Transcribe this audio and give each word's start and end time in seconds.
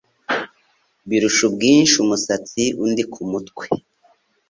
birusha 1.09 1.41
ubwinshi 1.49 1.95
umusatsi 2.03 2.63
undi 2.83 3.03
ku 3.11 3.21
mutwe 3.31 3.65